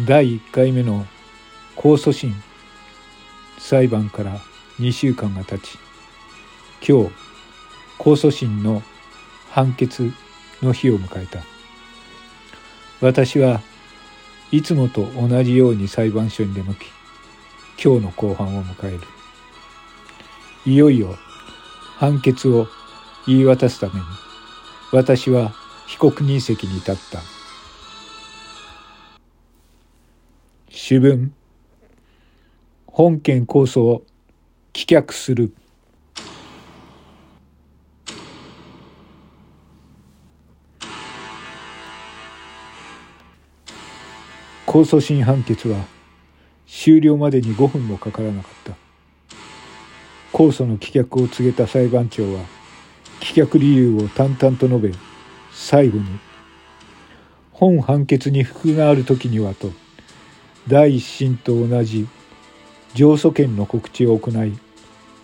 [0.00, 1.06] 第1回目の
[1.76, 2.34] 控訴審
[3.58, 4.40] 裁判から
[4.80, 5.78] 2週間が経ち
[6.84, 7.14] 今日
[8.00, 8.82] 控訴審の
[9.50, 10.12] 判決
[10.62, 11.38] の日を迎えた。
[13.00, 13.60] 私は
[14.50, 16.86] いつもと同じように裁判所に出向き
[17.80, 19.00] 今日の公判を迎える。
[20.66, 21.14] いよいよ
[21.98, 22.66] 判決を
[23.28, 24.00] 言い渡すために
[24.90, 25.52] 私は
[25.86, 27.33] 被告人席に立った。
[30.86, 31.32] 主文。
[32.86, 34.02] 本件控訴を
[34.74, 35.54] 棄却する。
[44.66, 45.86] 控訴審判決は
[46.66, 48.72] 終了までに5分もかからなかった。
[50.36, 52.40] 控訴の棄却を告げた裁判長は
[53.20, 54.92] 棄却理由を淡々と述べ
[55.50, 56.04] 最後に
[57.52, 59.72] 本判決に服がある時にはと
[60.66, 62.08] 第一審と同じ
[62.94, 64.58] 上訴権の告知を行い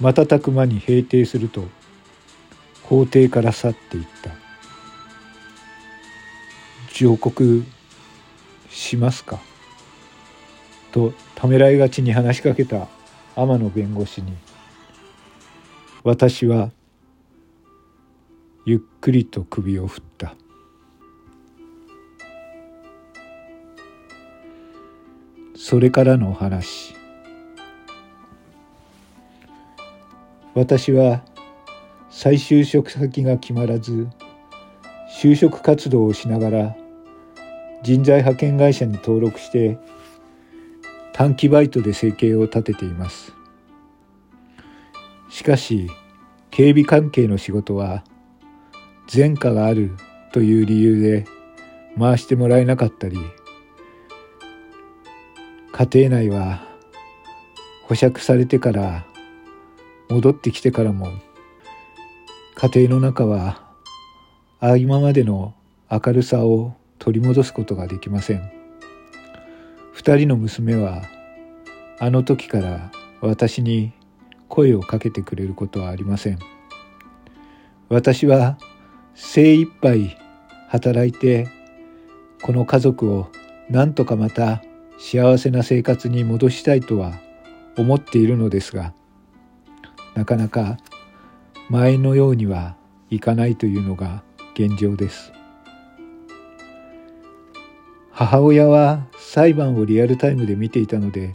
[0.00, 1.64] 瞬く間に閉廷すると
[2.82, 4.30] 法廷から去っていった。
[6.92, 7.64] 上告
[8.70, 9.40] しますか？
[10.92, 12.86] とためらいがちに話しかけた
[13.34, 14.32] 天野弁護士に
[16.04, 16.70] 私は
[18.64, 20.34] ゆっくりと首を振った。
[25.66, 26.94] それからの話。
[30.54, 31.24] 私は
[32.10, 34.08] 再就職先が決まらず
[35.22, 36.76] 就職活動をしながら
[37.82, 39.78] 人材派遣会社に登録して
[41.14, 43.32] 短期バイトで生計を立てています。
[45.30, 45.88] しかし
[46.50, 48.04] 警備関係の仕事は
[49.10, 49.96] 前科がある
[50.34, 51.24] という理由で
[51.98, 53.16] 回してもらえなかったり
[55.76, 56.62] 家庭内は
[57.82, 59.04] 保釈されてから
[60.08, 61.10] 戻ってきてからも
[62.54, 63.60] 家庭の中は
[64.78, 65.52] 今までの
[65.90, 68.52] 明るさを取り戻すことができません。
[69.92, 71.02] 二人の娘は
[71.98, 73.92] あの時から私に
[74.48, 76.38] 声をかけてくれることはありません。
[77.88, 78.58] 私は
[79.16, 80.16] 精一杯
[80.68, 81.48] 働いて
[82.42, 83.26] この家族を
[83.68, 84.62] 何とかまた
[84.98, 87.12] 幸せな生活に戻したいとは
[87.76, 88.92] 思っているのですが
[90.14, 90.78] なかなか
[91.68, 92.76] 前のようには
[93.10, 94.22] いかないというのが
[94.54, 95.32] 現状です。
[98.16, 101.32] 母親は裁判をリアルタイムで見ていたので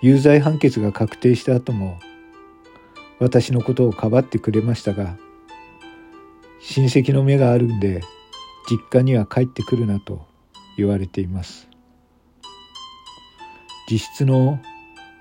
[0.00, 1.98] 有罪判決が確定した後も
[3.18, 5.16] 私のことをかばってくれましたが
[6.60, 8.02] 親戚の目があるんで
[8.70, 10.24] 実家には帰ってくるなと
[10.76, 11.68] 言われています。
[13.90, 14.60] 実質の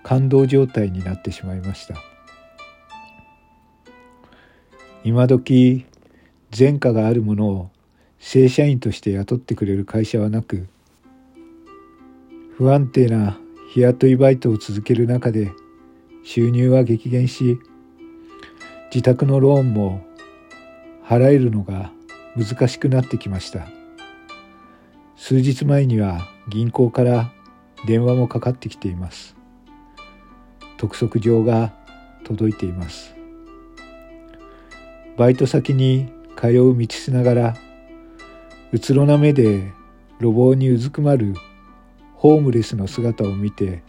[0.04, 1.96] 感動状態になってしまいました。
[5.04, 5.86] 今時
[6.58, 7.70] 前科があるものを
[8.20, 10.68] 正社員として雇ってくれる会社はなく
[12.58, 13.38] 不安定な
[13.74, 15.52] 日雇いバイトを続ける中で
[16.24, 17.60] 収入は激減し
[18.94, 20.06] 自宅のローンも
[21.06, 21.92] 払えるのが
[22.36, 23.68] 難しくなってきました。
[25.16, 27.32] 数日前には銀行から
[27.86, 29.36] 電話もかかってきています。
[30.78, 31.74] 督促状が
[32.24, 33.16] 届いています。
[35.18, 37.58] バイト先に通う道しながら
[38.72, 39.72] うつろな目で
[40.20, 41.34] 路傍にうずくまる
[42.16, 43.82] ホームレスの姿を見て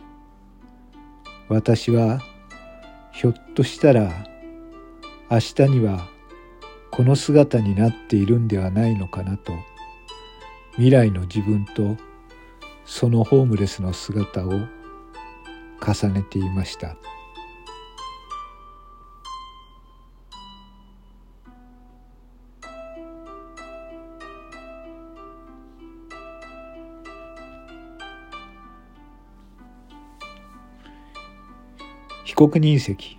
[1.48, 2.20] 私は
[3.12, 4.10] ひょっとしたら
[5.30, 6.08] 明日には
[6.90, 9.52] この姿になっているんではないのかなと
[10.72, 11.96] 未来の自分と
[12.90, 16.96] そのホームレスの姿を重ねていました。
[32.24, 33.18] 被告人席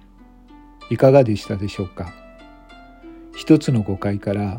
[0.89, 2.11] いかがでしたでしょうか？
[3.35, 4.57] 一つの誤解から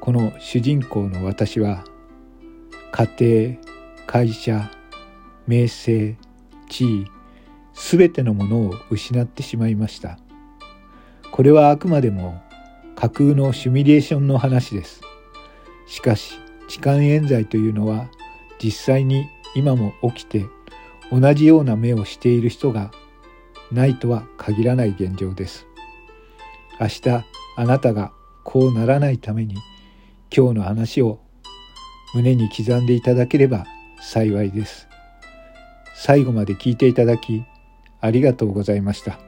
[0.00, 1.84] この主人公の私は
[2.92, 3.73] 家庭
[4.14, 4.70] 会社
[5.48, 6.16] 名声
[6.70, 7.06] 地位
[7.72, 10.20] すべてのものを失ってしまいました
[11.32, 12.40] これはあくまでも
[12.94, 15.00] 架空のシミュレーションの話です
[15.88, 16.38] しかし
[16.68, 18.08] 痴漢冤罪というのは
[18.62, 19.26] 実際に
[19.56, 20.46] 今も起きて
[21.10, 22.92] 同じような目をしている人が
[23.72, 25.66] ないとは限らない現状です。
[26.80, 27.24] 明日
[27.56, 28.12] あなたが
[28.44, 29.56] こうならないために
[30.32, 31.18] 今日の話を
[32.14, 33.66] 胸に刻んでいただければ
[34.04, 34.86] 幸いです。
[35.94, 37.44] 最後まで聞いていただき
[38.02, 39.18] ありがとうございました。